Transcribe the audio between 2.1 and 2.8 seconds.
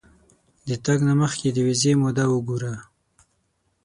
وګوره.